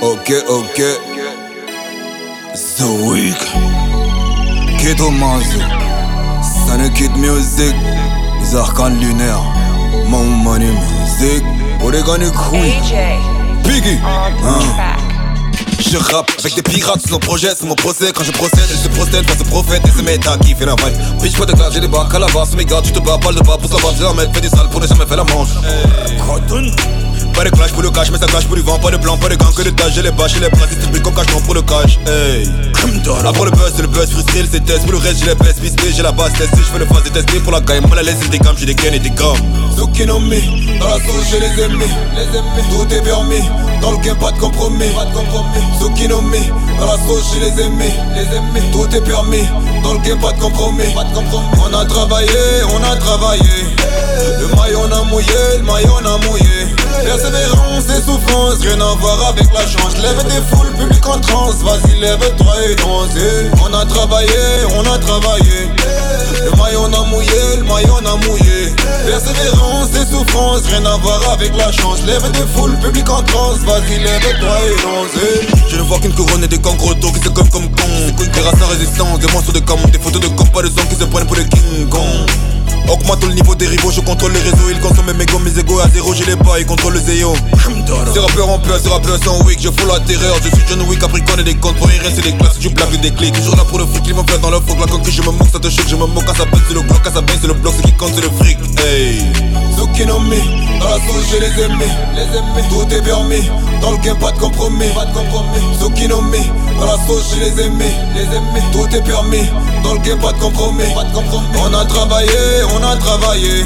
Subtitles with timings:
[0.00, 0.76] Ok, ok.
[2.76, 3.40] The Week.
[4.78, 5.58] Keto mazu.
[6.66, 7.74] Sana Kid Music.
[8.42, 9.42] Zarkan Lunaire.
[10.08, 11.42] Mon Money Music.
[11.82, 12.82] Oregonic Queen.
[13.64, 13.98] Biggie.
[14.02, 15.05] Huh.
[15.88, 18.12] Je rappe avec des pirates sous son projet, c'est mon procès.
[18.12, 20.74] Quand je procède, elle se prosterne face au prophète Et c'est méta qui fait la
[20.74, 22.56] vibe Bitch, pas de glace, j'ai des bacs à la base.
[22.56, 23.94] Mes gars, tu te bats, pas de bas pour savoir.
[23.96, 25.50] J'ai la mettre, fais du sale pour ne jamais faire la manche.
[26.26, 26.72] Cotton
[27.34, 28.78] Pas de clash pour le cash, mais ça cache pour du vent.
[28.80, 29.92] Pas de plan, pas de gang, que de tâches.
[29.94, 31.98] J'ai les bâches, j'ai les bras, c'est comme cash, non pour le cash.
[32.06, 32.50] Hey.
[33.24, 34.82] Avant le buzz, c'est le buzz, frustré, c'est test.
[34.82, 37.06] Pour le reste, j'ai les baisses, pisté, j'ai la base Testé, je fais le phase
[37.06, 37.86] et testé pour la gagne.
[37.88, 39.38] Mal à l'aise, c'est des gammes, j'ai des gains et des gommes
[39.76, 41.86] Zucchinomi, dans la sauce, j'ai les aimés.
[42.16, 43.42] Les aimés, tout est permis
[43.86, 44.90] Dans le game, pas de compromis.
[44.96, 45.62] Pas de compromis.
[45.78, 47.94] Zucchinomi, dans la sauce, les aimés.
[48.16, 49.46] Les aimés, tout est permis.
[49.84, 50.92] Dans le game, pas de compromis.
[50.92, 51.46] Pas de compromis.
[51.62, 53.42] On a travaillé, on a travaillé.
[54.40, 56.66] Le maillot a mouillé, le maillot a mouillé.
[57.04, 59.96] Persévérance et souffrance, rien à voir avec la chance.
[60.02, 61.62] Lève des foules, public en transe.
[61.62, 65.70] Vas-y, lève-toi et dansez On a travaillé, on a travaillé.
[66.44, 68.74] Le maillot a mouillé, le maillot a mouillé.
[69.06, 69.65] Persévérance
[70.68, 71.98] rien à voir avec la chance.
[72.06, 76.48] Lève des foules, public en transe Vas-y, lève-toi et Je ne vois qu'une couronne et
[76.48, 78.26] des kangourous qui se coffrent comme con.
[78.32, 80.96] Terrasse sans résistance, des monstres de com Des photos de com, pas de sang qui
[80.96, 82.45] se prennent pour des King Kong
[82.88, 85.80] Augmente le niveau des rivaux, je contrôle les réseaux, ils consomment mes mégots, mes égos
[85.80, 87.34] à zéro, j'ai les bas, ils contrôlent le zéo.
[88.12, 90.82] Ces rappeurs en peur, ces rappeurs sans wick, je fous la terreur, je suis John
[90.82, 93.34] Wick, Capricorne et des comptes pour y rester des classes, du blague et des clics.
[93.34, 95.30] Toujours là pour le fric, ils vont faire dans leur froc, la conquête, je me
[95.32, 97.20] moque, ça te choque, je me moque, quand ça pète, c'est le bloc, quand ça
[97.20, 98.58] baigne, c'est le bloc, ce qui compte, c'est le fric.
[98.84, 99.20] Hey,
[99.76, 100.38] Zucchinomi,
[100.80, 103.50] dans la sauce, j'ai les aimés, les aimés, tout est permis,
[103.82, 105.60] dans le game, pas de compromis, pas de compromis.
[106.78, 109.48] Dans la sauce, j'ai les aimés, les aimés, tout est permis,
[109.82, 111.46] dans le game, pas de compromis, pas de compromis.
[111.58, 112.28] On a travaillé,
[112.74, 113.64] on a travaillé,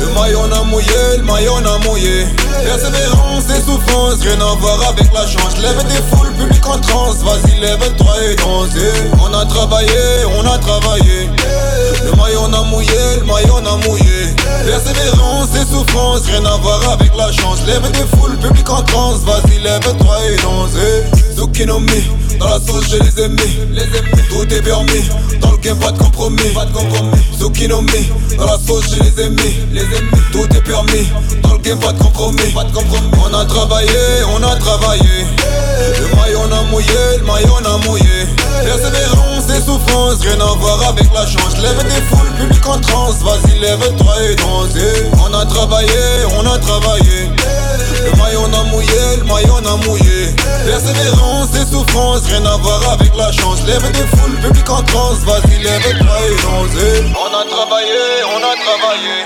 [0.00, 2.26] le maillot on a mouillé, le maillot on a mouillé.
[2.64, 5.58] Persévérance et souffrance, rien à voir avec la chance.
[5.60, 8.92] Lève des foules, public en transe, vas-y, lève-toi et dansez.
[9.20, 11.30] On a travaillé, on a travaillé,
[12.04, 14.34] le maillot on a mouillé, le maillot on a mouillé.
[14.66, 17.60] Persévérance et souffrance, rien à voir avec la chance.
[17.66, 21.15] Lève des foules, public en transe, vas-y, lève-toi et
[21.56, 22.04] Zucchinomi,
[22.38, 23.40] dans la sauce, j'ai les aimés,
[24.28, 25.08] tout est permis.
[25.40, 27.16] Dans le game, pas de compromis, pas de compromis.
[27.38, 29.80] Zucchinomi, dans la sauce, j'ai les aimés, les
[30.32, 31.08] tout est permis.
[31.42, 33.08] Dans le game, pas de compromis, pas de compromis.
[33.24, 33.88] On a travaillé,
[34.36, 35.24] on a travaillé.
[35.98, 38.26] Le maillot on a mouillé, le maillot on a mouillé.
[38.62, 41.56] Persévérance et souffrance, rien à voir avec la chance.
[41.62, 45.06] Lève des foules, public en transe, vas-y, lève-toi et dansez.
[45.24, 45.88] On a travaillé,
[46.36, 47.30] on a travaillé.
[48.04, 50.15] Le maillot on a mouillé, le maillot on a mouillé.
[50.76, 53.64] Persévérance et souffrance, rien à voir avec la chance.
[53.66, 57.14] Lève des foules, public en transe, vas-y, lève-toi et dansez.
[57.16, 59.16] On a travaillé, on a travaillé.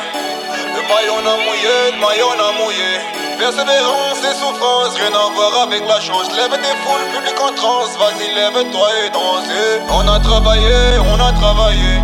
[0.46, 2.90] Le maillot on a mouillé, le maillot on a mouillé.
[3.36, 6.30] Persévérance et souffrance, rien à voir avec la chance.
[6.38, 9.82] Lève des foules, public en transe, vas-y, lève-toi et dansez.
[9.90, 11.98] On a travaillé, on a travaillé.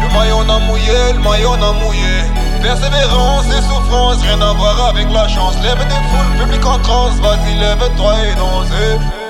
[0.00, 2.24] Le maillot on a mouillé, le maillot on a mouillé.
[2.62, 5.56] Persévérance et souffrance, rien à voir avec la chance.
[5.62, 9.21] Lève des foules, transe, vas-y, lève-toi et dansez.